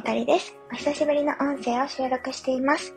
[0.00, 0.56] ゆかりです。
[0.72, 2.94] お久しぶりの音声を収録しています。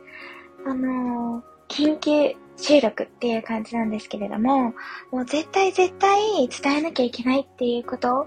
[0.66, 4.72] あのー、緊急収録っていう感じなんですけれども、
[5.10, 8.26] もう絶対絶対伝えなきゃいけないっていうこと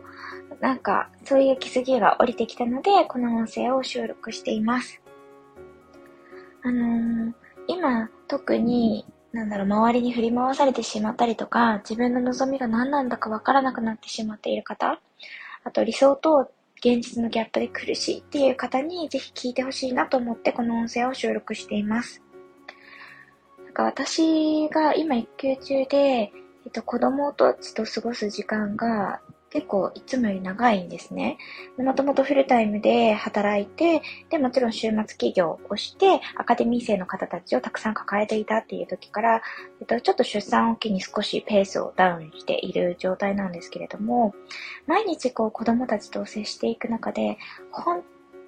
[0.61, 5.01] なんか、そういう気づきが降りてきたので、この音声を収録しています。
[6.61, 7.33] あのー、
[7.65, 15.01] 今、特に、なんだろう、周りに振り回されてしまったりとか、自分の望みが何なんだかわからなくなってしまっている方、
[15.63, 22.21] あと理想と現実のギャップで苦しいっていう方にぜひ聞いてほしいなと思ってこの音声を収録しています。
[23.63, 26.31] なんか私が今育休中で、え
[26.69, 31.37] っと、子供たちと過ごす時間が結構いつもより長いんですね。
[31.77, 39.41] もともとフルタイムで働いて、で、もちろん週末企業をして、アカデミー生の方たちをたくさん抱えていたっていう時から、
[39.79, 44.35] えっと、ちょっと出産を機に少しペースをダウンしている状態なんですけれども、
[44.85, 47.37] 毎日こう子供たちと接していく中で、
[47.71, 48.03] 本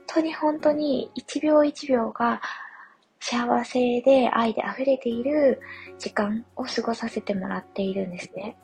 [0.05, 2.41] 当に本当に一秒一秒が
[3.19, 5.61] 幸せで愛で溢れている
[5.97, 8.57] 時間を過ごさせてもらっているんですね。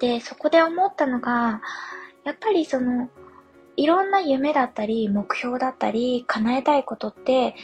[0.00, 1.62] で、そこで思ったのが、
[2.24, 3.08] やっぱりその、
[3.76, 7.54] いろんな夢だったり、目標だったり、叶えたいことって、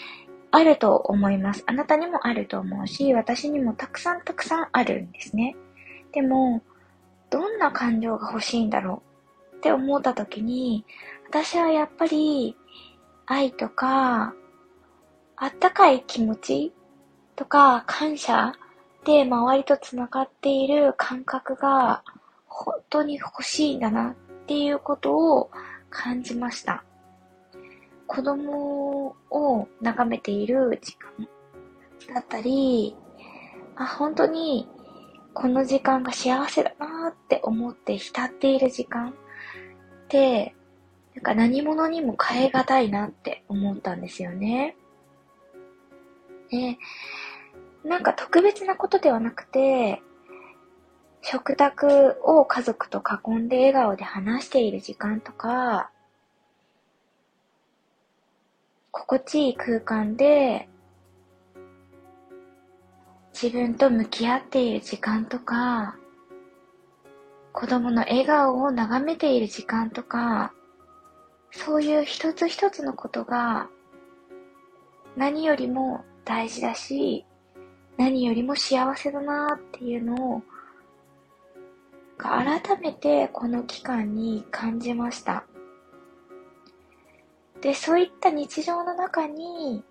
[0.50, 1.62] あると思います。
[1.66, 5.54] あなたにもあると思うし、私にもたくさんたくさんあるんですね。
[6.12, 6.62] でも、
[7.30, 9.02] どんな感情が欲しいんだろ
[9.52, 9.56] う？
[9.58, 10.84] って思った時に、
[11.28, 12.56] 私はやっぱり、
[13.26, 14.34] 愛とか、
[15.36, 16.72] あったかい気持ち
[17.36, 18.52] とか、感謝
[19.04, 22.02] で周りと繋がっている感覚が、
[22.46, 24.14] 本当に欲しいんだなっ
[24.46, 25.50] ていうことを
[25.88, 26.84] 感じました。
[28.06, 31.28] 子供を眺めている時間
[32.14, 32.96] だったり、
[33.76, 34.68] あ、本当に
[35.32, 39.14] この時間が幸せだなって思って浸っている時間っ
[40.08, 40.54] て、
[41.14, 44.76] なんか何者にも変え難いなって思ったんですよね。
[46.50, 46.78] で、
[47.84, 50.02] なんか特別なことではなくて、
[51.22, 55.90] 食卓を家族と囲んで笑顔で話している時間とか、
[58.90, 60.68] 心地いい空間で
[63.32, 65.96] 自分と向き合っている時間とか、
[67.52, 70.52] 子供の笑顔を眺めている時間とか、
[71.50, 73.68] そういう一つ一つのことが
[75.16, 77.24] 何よりも大事だし、
[78.00, 80.42] 何よりも幸せだなっていうのを
[82.16, 85.44] 改めてこの期間に感じました。
[87.60, 89.84] で、そういった日常の中に、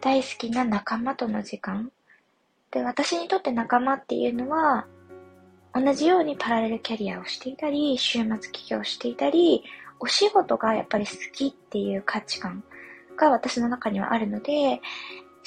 [0.00, 1.90] 大好きな仲間との時間。
[2.70, 4.86] で、私にとって仲間っていうのは、
[5.74, 9.64] 同じようにパラレルキャリアをしていたり、週末起業していたり、
[9.98, 12.62] お仕事がやっぱり好きっていう価値観
[13.16, 14.80] が私の中にはあるので、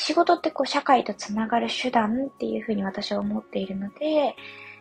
[0.04, 4.36] 仕事ってこう社会とつながる手段っていうふうに私は思っているので、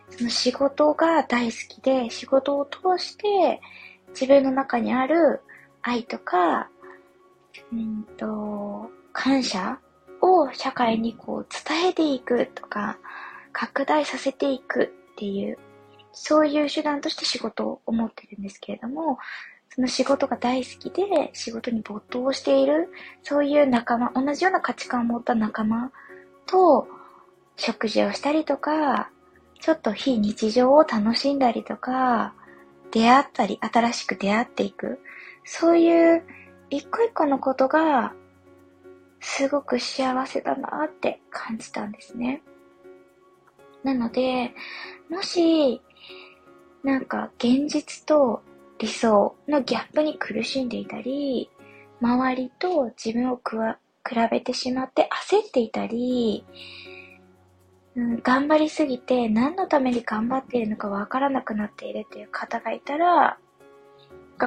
[0.09, 3.61] その仕事が大好きで、仕事を通して
[4.09, 5.41] 自分の中にある
[5.83, 6.69] 愛とか、
[7.71, 9.77] うんと、感謝
[10.21, 12.97] を社会にこう伝えていくとか、
[13.53, 15.59] 拡大させていくっていう、
[16.13, 19.19] そういう手段として仕事を思ってるんですけれども、
[19.73, 22.89] その仕事が大好きで仕事に没頭している、
[23.23, 25.91] そういう仲間、同じような価値観を持った仲間
[26.45, 26.87] と
[27.55, 29.09] 食事をしたりとか、
[29.61, 32.33] ちょっと非日常を楽しんだりとか、
[32.91, 34.99] 出会ったり、新しく出会っていく。
[35.45, 36.23] そういう
[36.69, 38.13] 一個一個のことが、
[39.21, 42.41] すごく幸せだなって感じたんですね。
[43.83, 44.53] なので、
[45.09, 45.81] もし、
[46.83, 48.41] なんか現実と
[48.81, 51.51] 理想のギャップに苦しんでいたり、
[52.01, 53.43] 周りと自分を比
[54.31, 56.43] べてしまって焦っていたり、
[57.95, 63.37] うん、頑張りすぎて何のために頑張っているのかわからなくなっているっていう方がいたら、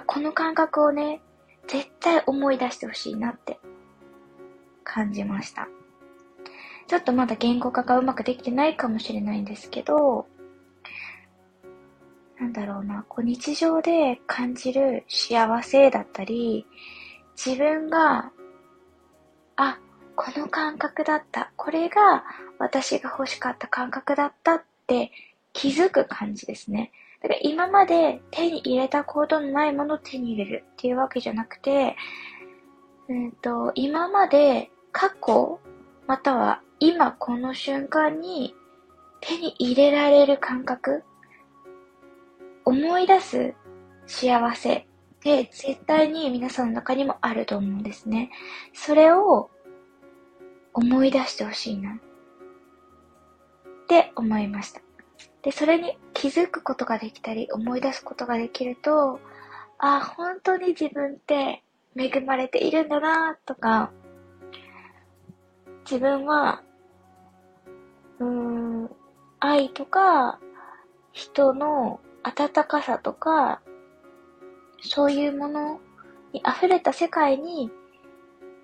[0.05, 1.21] この感覚をね、
[1.69, 3.61] 絶対思い出してほしいなって
[4.83, 5.69] 感じました。
[6.89, 10.27] ちょっとまだ言語化がうまくできてないかもしれないんですけど、
[12.45, 16.67] なんだろうな、こう日常で感じる幸せだったり、
[17.43, 18.33] 自分が、
[19.57, 19.79] あ、
[20.15, 21.51] この感覚だった。
[21.57, 22.23] これが
[22.59, 25.11] 私が欲しかった感覚だったって
[25.55, 26.93] 気づく感じですね。
[27.23, 31.97] だから今まで手に入れたことのないものを手に入れるっていうわけじゃなくて、
[33.09, 35.61] うんと、今まで過去、
[36.07, 38.55] または今この瞬間に
[39.23, 41.05] 手に入れられる感覚、
[42.65, 43.55] 思い出す
[44.07, 44.87] 幸せ、
[45.23, 48.31] で、絶対に皆さんの中にもあると思うんですね。
[48.75, 49.51] それを
[50.75, 51.95] 思い出してほしいな。
[51.95, 54.83] って思いました。
[55.43, 59.21] で、それに気づくことができたり、思い出すことができると、
[59.79, 61.63] あ、本当に自分って
[61.97, 63.93] 恵まれているんだなとか、
[65.85, 66.63] 自分は、
[68.19, 68.91] うーん、
[69.41, 70.39] 愛とか、
[71.13, 73.61] 人の温かさとか、
[74.81, 75.81] そういうもの
[76.33, 77.71] に溢れた世界に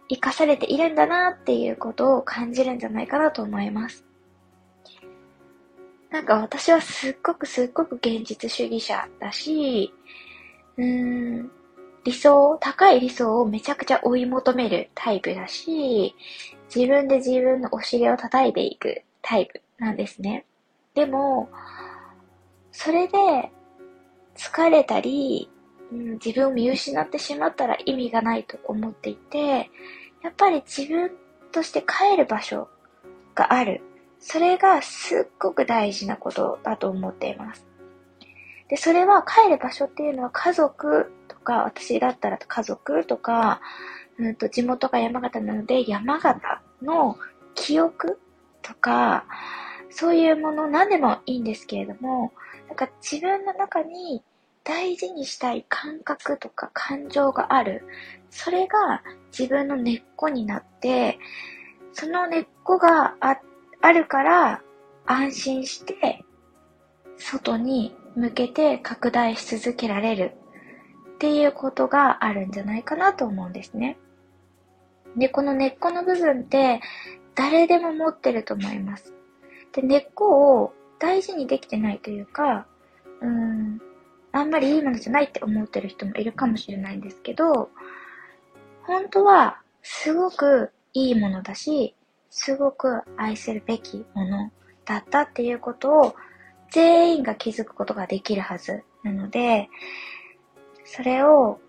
[0.08, 4.04] 生かされているんだなっていうことを感じるんじゃないかなと思います。
[6.10, 9.94] なんか私はすっごくすっごく現実主義者だし、
[10.76, 11.50] うーん、
[12.02, 16.14] 理想、高い理想をめちゃくちゃ追い求めるタイプだし、
[16.74, 20.46] 自分で自分のお尻を叩いていくタイプなんですね。
[20.94, 21.48] でも、
[22.82, 23.52] それで
[24.34, 25.50] 疲れたり、
[25.92, 29.70] うん、自分を見失ってしまったら意味がないと思っていて、
[30.22, 31.10] やっぱり自分
[31.52, 32.68] として帰る場所
[33.34, 33.82] がある。
[34.18, 37.66] それがすっごく大事なことだと思っています。
[38.68, 43.60] で、それは帰る場所っていうのは家族とか、私だったら家族とか、
[44.18, 47.18] うんと地元が山形なので山形の
[47.54, 48.18] 記憶
[48.62, 49.26] とか、
[49.90, 52.32] そういうもの何でもいいんですけれども、
[52.70, 54.22] なんか自分の中に
[54.62, 57.82] 大事にしたい感覚とか感情がある。
[58.30, 59.02] それが
[59.36, 61.18] 自分の根っこになって、
[61.92, 63.40] その根っこがあ
[63.82, 64.62] あるから
[65.04, 66.22] 安心して
[67.16, 70.36] 外に向けて拡大し続けられる
[71.16, 73.98] っていうことがあるんじゃないかなと思うんですね。
[75.16, 76.80] で、この根っこの部分って
[77.34, 79.12] 誰でも持ってると思います。
[79.72, 82.66] で、根っこを大事にできてないというか、
[83.20, 83.80] うん、
[84.32, 87.70] あんまりいいものじゃないって思ってる人もいるかもしれないんですけど、
[88.82, 91.96] 本当はすごくいいものだし、
[92.28, 94.52] すごく愛するべきもの
[94.84, 96.14] だったっていうことを
[96.70, 99.68] 全員が気づくことができるはずなので、
[100.84, 101.60] それを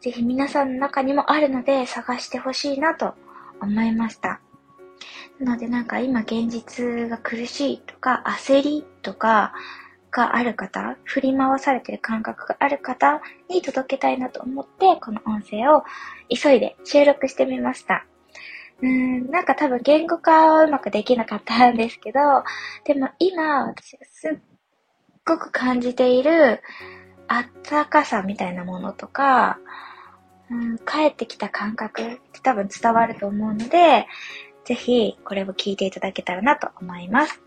[0.00, 3.14] ぜひ皆さんの中にもあるので探してほしいなと
[3.60, 4.40] 思いました。
[5.40, 9.52] なのでなんか今現実が苦しいとか焦りとか
[10.10, 15.82] がある方、振り回されてる感覚がある方に届けたいなと思ってこの音声を
[16.28, 18.06] 急いで収録してみました。
[18.82, 22.20] うん、なんか多分言語化はうまくできなかったんですけど、
[22.84, 24.38] でも今私がすっ
[25.24, 26.60] ごく感じている
[27.28, 29.58] あったかさみたいなものとか、
[30.50, 34.06] うん、帰ってきた感覚って多分伝わると思うので、
[34.64, 37.41] ぜひこれを聞いていただけたらなと思います。